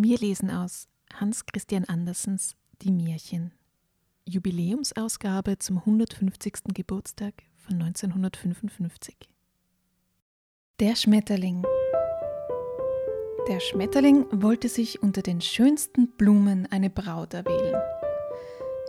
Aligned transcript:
Wir 0.00 0.16
lesen 0.16 0.48
aus 0.52 0.86
Hans 1.12 1.44
Christian 1.44 1.84
Andersens 1.86 2.54
Die 2.82 2.92
Märchen. 2.92 3.50
Jubiläumsausgabe 4.28 5.58
zum 5.58 5.78
150. 5.78 6.72
Geburtstag 6.72 7.34
von 7.56 7.82
1955. 7.82 9.16
Der 10.78 10.94
Schmetterling. 10.94 11.64
Der 13.48 13.58
Schmetterling 13.58 14.26
wollte 14.30 14.68
sich 14.68 15.02
unter 15.02 15.22
den 15.22 15.40
schönsten 15.40 16.12
Blumen 16.12 16.66
eine 16.70 16.90
Braut 16.90 17.34
erwählen. 17.34 17.82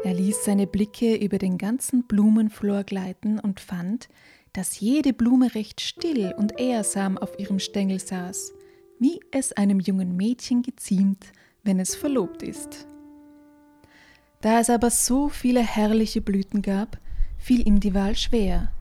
Er 0.04 0.14
ließ 0.14 0.46
seine 0.46 0.68
Blicke 0.68 1.16
über 1.16 1.40
den 1.40 1.58
ganzen 1.58 2.06
Blumenflor 2.06 2.84
gleiten 2.84 3.40
und 3.40 3.60
fand, 3.60 4.10
dass 4.54 4.80
jede 4.80 5.14
Blume 5.14 5.56
recht 5.56 5.82
still 5.82 6.36
und 6.38 6.60
ehrsam 6.60 7.18
auf 7.18 7.40
ihrem 7.40 7.58
Stängel 7.58 8.00
saß 8.00 8.54
wie 9.00 9.20
es 9.32 9.54
einem 9.54 9.80
jungen 9.80 10.16
Mädchen 10.16 10.62
geziemt, 10.62 11.32
wenn 11.64 11.80
es 11.80 11.96
verlobt 11.96 12.44
ist. 12.44 12.86
Da 14.42 14.60
es 14.60 14.70
aber 14.70 14.90
so 14.90 15.30
viele 15.30 15.62
herrliche 15.62 16.22
Blüten 16.22 16.62
gab, 16.62 16.98
fiel 17.38 17.68
ihm 17.68 17.80
die 17.80 17.94
Wahl 17.94 18.16
schwer. 18.16 18.72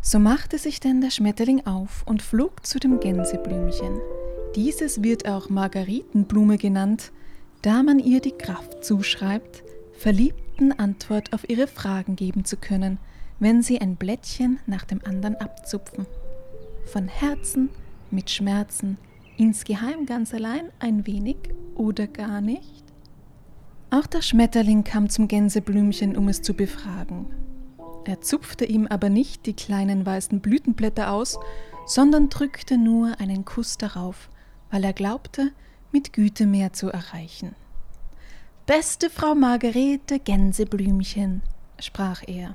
So 0.00 0.18
machte 0.18 0.58
sich 0.58 0.80
denn 0.80 1.00
der 1.00 1.10
Schmetterling 1.10 1.66
auf 1.66 2.04
und 2.06 2.20
flog 2.20 2.66
zu 2.66 2.78
dem 2.78 3.00
Gänseblümchen. 3.00 3.98
Dieses 4.54 5.02
wird 5.02 5.26
auch 5.26 5.48
Margaritenblume 5.48 6.58
genannt, 6.58 7.10
da 7.62 7.82
man 7.82 7.98
ihr 7.98 8.20
die 8.20 8.36
Kraft 8.36 8.84
zuschreibt, 8.84 9.64
Verliebten 9.96 10.72
Antwort 10.72 11.32
auf 11.32 11.48
ihre 11.48 11.66
Fragen 11.66 12.16
geben 12.16 12.44
zu 12.44 12.56
können, 12.56 12.98
wenn 13.38 13.62
sie 13.62 13.80
ein 13.80 13.96
Blättchen 13.96 14.58
nach 14.66 14.84
dem 14.84 15.00
anderen 15.04 15.36
abzupfen. 15.36 16.06
Von 16.84 17.08
Herzen, 17.08 17.70
mit 18.10 18.30
Schmerzen, 18.30 18.98
insgeheim 19.36 20.06
ganz 20.06 20.32
allein 20.34 20.70
ein 20.78 21.06
wenig 21.06 21.36
oder 21.74 22.06
gar 22.06 22.40
nicht? 22.40 22.84
Auch 23.90 24.06
der 24.06 24.22
Schmetterling 24.22 24.84
kam 24.84 25.08
zum 25.08 25.28
Gänseblümchen, 25.28 26.16
um 26.16 26.28
es 26.28 26.42
zu 26.42 26.54
befragen. 26.54 27.26
Er 28.04 28.20
zupfte 28.20 28.64
ihm 28.64 28.86
aber 28.86 29.08
nicht 29.08 29.46
die 29.46 29.54
kleinen 29.54 30.04
weißen 30.04 30.40
Blütenblätter 30.40 31.12
aus, 31.12 31.38
sondern 31.86 32.28
drückte 32.28 32.76
nur 32.76 33.20
einen 33.20 33.44
Kuss 33.44 33.78
darauf, 33.78 34.28
weil 34.70 34.84
er 34.84 34.92
glaubte, 34.92 35.52
mit 35.92 36.12
Güte 36.12 36.46
mehr 36.46 36.72
zu 36.72 36.88
erreichen. 36.88 37.54
Beste 38.66 39.10
Frau 39.10 39.34
Margarete 39.34 40.18
Gänseblümchen, 40.18 41.42
sprach 41.78 42.22
er. 42.26 42.54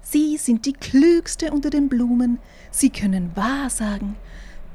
Sie 0.00 0.36
sind 0.36 0.66
die 0.66 0.72
klügste 0.72 1.52
unter 1.52 1.68
den 1.68 1.88
Blumen, 1.88 2.38
Sie 2.70 2.90
können 2.90 3.32
Wahrsagen, 3.34 4.14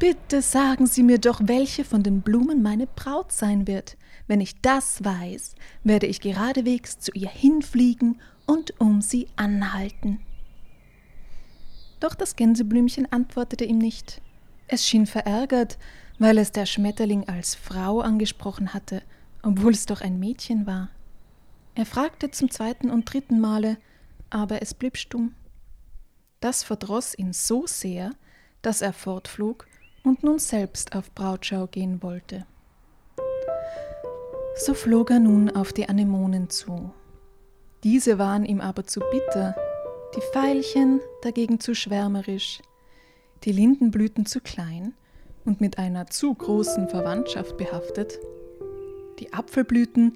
Bitte 0.01 0.41
sagen 0.41 0.87
Sie 0.87 1.03
mir 1.03 1.19
doch, 1.19 1.41
welche 1.43 1.85
von 1.85 2.01
den 2.01 2.23
Blumen 2.23 2.63
meine 2.63 2.87
Braut 2.87 3.31
sein 3.31 3.67
wird. 3.67 3.97
Wenn 4.25 4.41
ich 4.41 4.59
das 4.59 5.03
weiß, 5.03 5.53
werde 5.83 6.07
ich 6.07 6.21
geradewegs 6.21 6.97
zu 6.97 7.11
ihr 7.11 7.29
hinfliegen 7.29 8.19
und 8.47 8.81
um 8.81 9.01
sie 9.01 9.27
anhalten. 9.35 10.19
Doch 11.99 12.15
das 12.15 12.35
Gänseblümchen 12.35 13.11
antwortete 13.11 13.63
ihm 13.63 13.77
nicht. 13.77 14.23
Es 14.67 14.87
schien 14.87 15.05
verärgert, 15.05 15.77
weil 16.17 16.39
es 16.39 16.51
der 16.51 16.65
Schmetterling 16.65 17.29
als 17.29 17.53
Frau 17.53 17.99
angesprochen 17.99 18.73
hatte, 18.73 19.03
obwohl 19.43 19.73
es 19.73 19.85
doch 19.85 20.01
ein 20.01 20.19
Mädchen 20.19 20.65
war. 20.65 20.89
Er 21.75 21.85
fragte 21.85 22.31
zum 22.31 22.49
zweiten 22.49 22.89
und 22.89 23.05
dritten 23.05 23.39
Male, 23.39 23.77
aber 24.31 24.63
es 24.63 24.73
blieb 24.73 24.97
stumm. 24.97 25.35
Das 26.39 26.63
verdroß 26.63 27.19
ihn 27.19 27.33
so 27.33 27.67
sehr, 27.67 28.13
dass 28.63 28.81
er 28.81 28.93
fortflog 28.93 29.67
und 30.03 30.23
nun 30.23 30.39
selbst 30.39 30.95
auf 30.95 31.11
Brautschau 31.13 31.67
gehen 31.67 32.01
wollte. 32.01 32.45
So 34.55 34.73
flog 34.73 35.11
er 35.11 35.19
nun 35.19 35.49
auf 35.49 35.73
die 35.73 35.87
Anemonen 35.87 36.49
zu. 36.49 36.91
Diese 37.83 38.19
waren 38.19 38.45
ihm 38.45 38.61
aber 38.61 38.85
zu 38.85 38.99
bitter, 38.99 39.55
die 40.15 40.21
Veilchen 40.33 40.99
dagegen 41.21 41.59
zu 41.59 41.73
schwärmerisch, 41.73 42.61
die 43.43 43.51
Lindenblüten 43.51 44.25
zu 44.25 44.39
klein 44.39 44.93
und 45.45 45.61
mit 45.61 45.77
einer 45.77 46.07
zu 46.07 46.33
großen 46.33 46.89
Verwandtschaft 46.89 47.57
behaftet. 47.57 48.19
Die 49.19 49.33
Apfelblüten, 49.33 50.13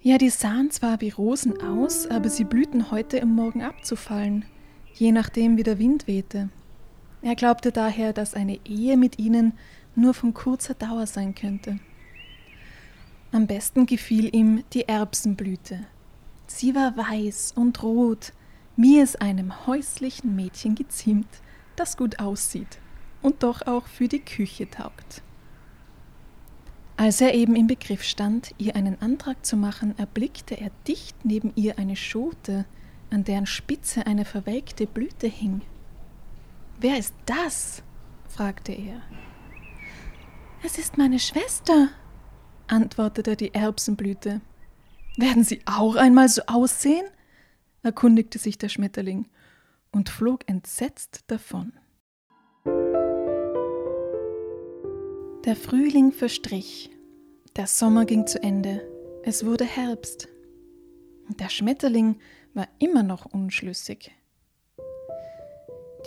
ja, 0.00 0.18
die 0.18 0.30
sahen 0.30 0.70
zwar 0.70 1.00
wie 1.00 1.10
Rosen 1.10 1.60
aus, 1.62 2.06
aber 2.06 2.28
sie 2.28 2.44
blühten 2.44 2.90
heute 2.90 3.18
im 3.18 3.34
Morgen 3.34 3.62
abzufallen, 3.62 4.44
je 4.94 5.12
nachdem 5.12 5.56
wie 5.56 5.62
der 5.62 5.78
Wind 5.78 6.06
wehte. 6.06 6.48
Er 7.22 7.34
glaubte 7.34 7.72
daher, 7.72 8.12
dass 8.12 8.34
eine 8.34 8.58
Ehe 8.64 8.96
mit 8.96 9.18
ihnen 9.18 9.52
nur 9.94 10.14
von 10.14 10.34
kurzer 10.34 10.74
Dauer 10.74 11.06
sein 11.06 11.34
könnte. 11.34 11.78
Am 13.32 13.46
besten 13.46 13.86
gefiel 13.86 14.34
ihm 14.34 14.64
die 14.72 14.88
Erbsenblüte. 14.88 15.80
Sie 16.46 16.74
war 16.74 16.96
weiß 16.96 17.52
und 17.56 17.82
rot, 17.82 18.32
wie 18.76 19.00
es 19.00 19.16
einem 19.16 19.66
häuslichen 19.66 20.36
Mädchen 20.36 20.74
geziemt, 20.74 21.28
das 21.76 21.96
gut 21.96 22.20
aussieht 22.20 22.78
und 23.20 23.42
doch 23.42 23.66
auch 23.66 23.86
für 23.86 24.08
die 24.08 24.20
Küche 24.20 24.70
taugt. 24.70 25.22
Als 26.96 27.20
er 27.20 27.34
eben 27.34 27.54
im 27.54 27.66
Begriff 27.66 28.02
stand, 28.02 28.54
ihr 28.58 28.74
einen 28.74 29.00
Antrag 29.00 29.44
zu 29.44 29.56
machen, 29.56 29.96
erblickte 29.98 30.60
er 30.60 30.70
dicht 30.86 31.24
neben 31.24 31.52
ihr 31.54 31.78
eine 31.78 31.96
Schote, 31.96 32.64
an 33.10 33.24
deren 33.24 33.46
Spitze 33.46 34.06
eine 34.06 34.24
verwelkte 34.24 34.86
Blüte 34.86 35.26
hing. 35.26 35.60
Wer 36.80 36.98
ist 36.98 37.14
das? 37.26 37.82
fragte 38.28 38.72
er. 38.72 39.02
Es 40.62 40.78
ist 40.78 40.96
meine 40.96 41.18
Schwester, 41.18 41.88
antwortete 42.68 43.36
die 43.36 43.52
Erbsenblüte. 43.52 44.40
Werden 45.16 45.42
Sie 45.42 45.60
auch 45.66 45.96
einmal 45.96 46.28
so 46.28 46.42
aussehen? 46.46 47.06
erkundigte 47.82 48.38
sich 48.38 48.58
der 48.58 48.68
Schmetterling 48.68 49.26
und 49.90 50.08
flog 50.08 50.48
entsetzt 50.48 51.24
davon. 51.26 51.72
Der 55.44 55.56
Frühling 55.56 56.12
verstrich, 56.12 56.90
der 57.56 57.66
Sommer 57.66 58.04
ging 58.04 58.26
zu 58.26 58.40
Ende, 58.42 58.86
es 59.24 59.44
wurde 59.44 59.64
Herbst. 59.64 60.28
Der 61.40 61.48
Schmetterling 61.48 62.20
war 62.54 62.68
immer 62.78 63.02
noch 63.02 63.26
unschlüssig. 63.26 64.12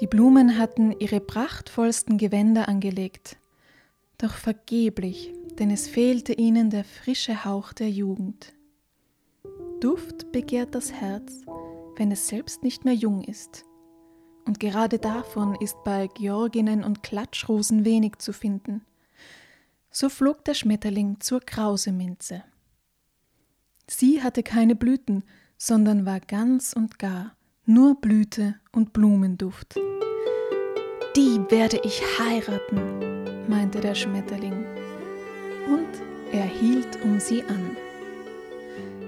Die 0.02 0.08
Blumen 0.08 0.58
hatten 0.58 1.00
ihre 1.00 1.20
prachtvollsten 1.20 2.18
Gewänder 2.18 2.68
angelegt, 2.68 3.38
doch 4.18 4.34
vergeblich, 4.34 5.32
denn 5.60 5.70
es 5.70 5.88
fehlte 5.88 6.34
ihnen 6.34 6.72
der 6.72 6.84
frische 6.84 7.46
Hauch 7.46 7.72
der 7.72 7.92
Jugend. 7.92 8.52
Duft 9.80 10.32
begehrt 10.32 10.74
das 10.74 10.92
Herz, 10.92 11.42
wenn 11.98 12.12
es 12.12 12.28
selbst 12.28 12.64
nicht 12.64 12.84
mehr 12.84 12.96
jung 12.96 13.24
ist. 13.24 13.64
Und 14.48 14.60
gerade 14.60 14.98
davon 14.98 15.56
ist 15.62 15.78
bei 15.84 16.08
Georginnen 16.08 16.84
und 16.84 17.04
Klatschrosen 17.04 17.86
wenig 17.86 18.18
zu 18.18 18.34
finden. 18.34 18.84
So 19.92 20.10
flog 20.10 20.44
der 20.46 20.56
Schmetterling 20.56 21.20
zur 21.20 21.42
Krauseminze. 21.42 22.44
Sie 23.88 24.24
hatte 24.24 24.42
keine 24.42 24.76
Blüten, 24.76 25.24
sondern 25.60 26.08
war 26.08 26.22
ganz 26.22 26.74
und 26.74 26.98
gar 26.98 27.36
nur 27.66 27.96
Blüte 27.96 28.56
und 28.72 28.94
Blumenduft. 28.94 29.76
Die 31.16 31.40
werde 31.50 31.80
ich 31.84 32.02
heiraten, 32.20 33.48
meinte 33.48 33.80
der 33.80 33.96
Schmetterling, 33.96 34.66
und 35.68 35.90
er 36.32 36.46
hielt 36.46 37.04
um 37.04 37.20
sie 37.20 37.44
an. 37.44 37.78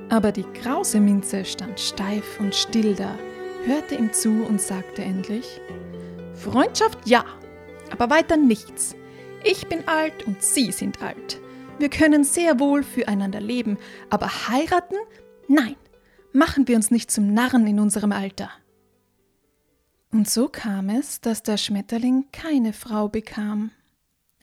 Aber 0.10 0.32
die 0.32 0.44
krause 0.44 1.00
Minze 1.00 1.46
stand 1.46 1.80
steif 1.80 2.40
und 2.40 2.54
still 2.54 2.94
da, 2.94 3.18
hörte 3.66 3.96
ihm 3.96 4.14
zu 4.14 4.44
und 4.44 4.62
sagte 4.62 5.02
endlich 5.02 5.60
Freundschaft 6.36 7.00
ja, 7.06 7.26
aber 7.92 8.10
weiter 8.10 8.38
nichts. 8.38 8.96
Ich 9.44 9.68
bin 9.68 9.88
alt 9.88 10.28
und 10.28 10.42
Sie 10.42 10.72
sind 10.72 11.02
alt. 11.02 11.40
Wir 11.80 11.90
können 11.90 12.24
sehr 12.24 12.60
wohl 12.60 12.84
füreinander 12.84 13.42
leben, 13.42 13.78
aber 14.10 14.28
heiraten? 14.48 14.98
Nein, 15.48 15.76
Machen 16.35 16.68
wir 16.68 16.75
uns 16.75 16.89
nicht 16.89 17.12
zum 17.12 17.31
Narren 17.31 17.68
in 17.68 17.80
unserem 17.80 18.12
Alter. 18.12 18.50
Und 20.12 20.27
so 20.27 20.50
kam 20.50 20.89
es, 20.89 21.21
dass 21.21 21.44
der 21.44 21.57
Schmetterling 21.57 22.25
keine 22.31 22.74
Frau 22.74 23.07
bekam. 23.07 23.69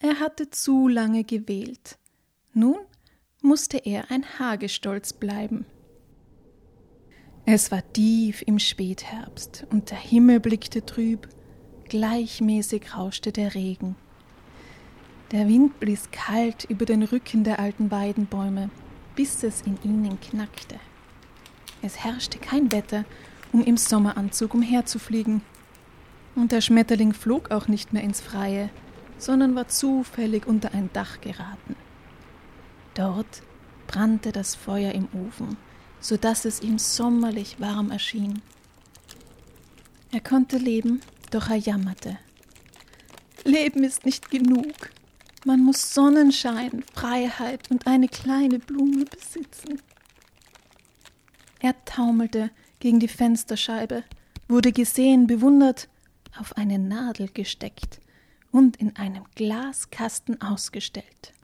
er 0.00 0.20
hatte 0.20 0.50
zu 0.50 0.86
lange 0.86 1.24
gewählt. 1.24 1.98
Nun 2.54 2.78
musste 3.42 3.78
er 3.78 4.10
ein 4.10 4.24
Hagestolz 4.38 5.12
bleiben. 5.12 5.66
Es 7.44 7.72
war 7.72 7.82
tief 7.92 8.42
im 8.46 8.60
Spätherbst 8.60 9.66
und 9.70 9.90
der 9.90 9.98
Himmel 9.98 10.38
blickte 10.38 10.86
trüb, 10.86 11.28
gleichmäßig 11.88 12.96
rauschte 12.96 13.32
der 13.32 13.54
Regen. 13.56 13.96
Der 15.32 15.48
Wind 15.48 15.80
blies 15.80 16.10
kalt 16.12 16.64
über 16.64 16.84
den 16.84 17.02
Rücken 17.02 17.42
der 17.42 17.58
alten 17.58 17.90
Weidenbäume, 17.90 18.70
bis 19.16 19.42
es 19.42 19.62
in 19.62 19.76
ihnen 19.82 20.20
knackte. 20.20 20.78
Es 21.82 22.04
herrschte 22.04 22.38
kein 22.38 22.70
Wetter, 22.72 23.04
um 23.52 23.64
im 23.64 23.76
Sommeranzug 23.76 24.54
umherzufliegen. 24.54 25.42
Und 26.34 26.52
der 26.52 26.60
Schmetterling 26.60 27.12
flog 27.12 27.50
auch 27.50 27.68
nicht 27.68 27.92
mehr 27.92 28.02
ins 28.02 28.20
Freie, 28.20 28.70
sondern 29.18 29.54
war 29.54 29.68
zufällig 29.68 30.46
unter 30.46 30.72
ein 30.72 30.90
Dach 30.92 31.20
geraten. 31.20 31.76
Dort 32.94 33.42
brannte 33.86 34.32
das 34.32 34.54
Feuer 34.54 34.92
im 34.92 35.08
Ofen, 35.12 35.56
so 36.00 36.16
dass 36.16 36.44
es 36.44 36.60
ihm 36.62 36.78
sommerlich 36.78 37.60
warm 37.60 37.90
erschien. 37.90 38.42
Er 40.12 40.20
konnte 40.20 40.58
leben, 40.58 41.00
doch 41.30 41.50
er 41.50 41.56
jammerte. 41.56 42.18
Leben 43.44 43.84
ist 43.84 44.04
nicht 44.04 44.30
genug. 44.30 44.90
Man 45.44 45.60
muss 45.60 45.94
Sonnenschein, 45.94 46.84
Freiheit 46.92 47.70
und 47.70 47.86
eine 47.86 48.08
kleine 48.08 48.58
Blume 48.58 49.04
besitzen. 49.06 49.80
Er 51.60 51.84
taumelte 51.84 52.50
gegen 52.78 53.00
die 53.00 53.08
Fensterscheibe, 53.08 54.02
wurde 54.48 54.72
gesehen, 54.72 55.26
bewundert, 55.26 55.88
auf 56.38 56.56
eine 56.56 56.78
Nadel 56.78 57.28
gesteckt 57.28 58.00
und 58.50 58.76
in 58.78 58.96
einem 58.96 59.24
Glaskasten 59.34 60.40
ausgestellt. 60.40 61.34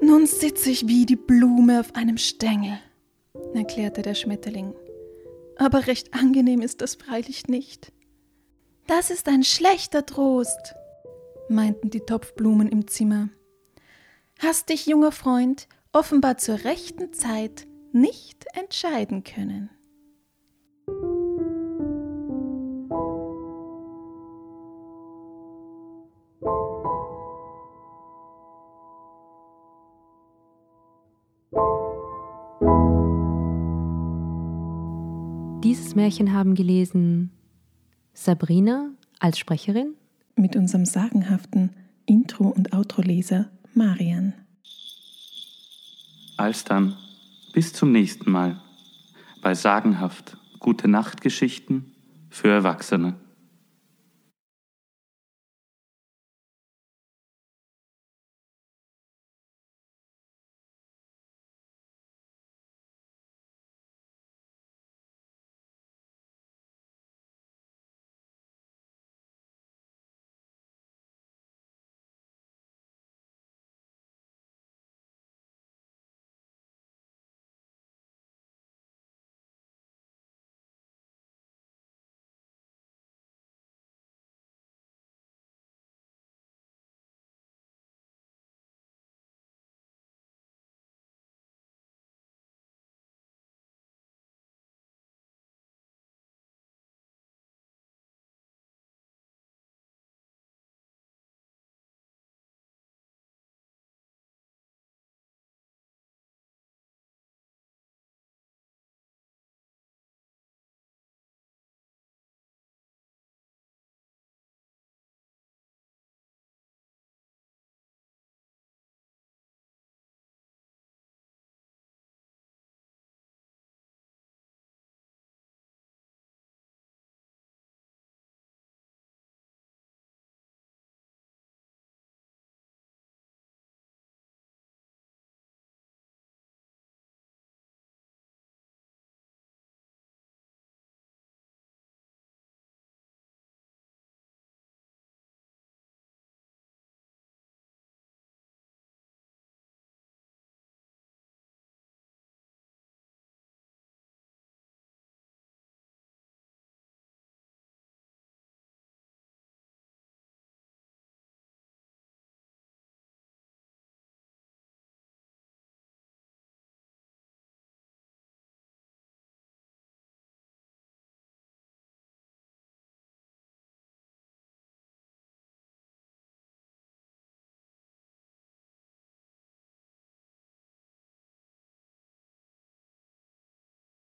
Nun 0.00 0.26
sitze 0.26 0.70
ich 0.70 0.88
wie 0.88 1.04
die 1.04 1.16
Blume 1.16 1.80
auf 1.80 1.94
einem 1.94 2.16
Stängel, 2.16 2.78
erklärte 3.52 4.00
der 4.00 4.14
Schmetterling. 4.14 4.74
Aber 5.56 5.86
recht 5.86 6.14
angenehm 6.14 6.62
ist 6.62 6.80
das 6.80 6.94
freilich 6.94 7.46
nicht. 7.46 7.92
Das 8.86 9.10
ist 9.10 9.28
ein 9.28 9.44
schlechter 9.44 10.06
Trost, 10.06 10.74
meinten 11.50 11.90
die 11.90 12.00
Topfblumen 12.00 12.68
im 12.68 12.88
Zimmer. 12.88 13.28
Hast 14.38 14.70
dich, 14.70 14.86
junger 14.86 15.12
Freund, 15.12 15.68
offenbar 15.92 16.38
zur 16.38 16.64
rechten 16.64 17.12
Zeit 17.12 17.67
nicht 17.92 18.46
entscheiden 18.54 19.24
können. 19.24 19.70
Dieses 35.64 35.94
Märchen 35.94 36.32
haben 36.32 36.54
gelesen 36.54 37.30
Sabrina 38.14 38.90
als 39.20 39.38
Sprecherin 39.38 39.94
mit 40.34 40.56
unserem 40.56 40.84
sagenhaften 40.84 41.70
Intro- 42.06 42.48
und 42.48 42.72
Outro-Leser 42.72 43.50
Marian. 43.74 44.32
Alsdann, 46.36 46.96
bis 47.52 47.72
zum 47.72 47.92
nächsten 47.92 48.30
Mal 48.30 48.60
bei 49.40 49.54
sagenhaft 49.54 50.36
gute 50.58 50.88
Nachtgeschichten 50.88 51.92
für 52.30 52.48
Erwachsene. 52.48 53.14